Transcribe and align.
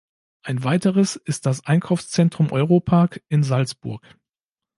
Ein 0.41 0.63
weiteres 0.63 1.15
ist 1.15 1.45
das 1.45 1.63
Einkaufszentrum 1.67 2.51
Europark 2.51 3.21
in 3.29 3.43
Salzburg. 3.43 4.01